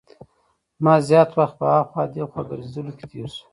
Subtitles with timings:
[0.77, 3.43] زما زیات وخت په هاخوا دیخوا ګرځېدلو کې تېر شو.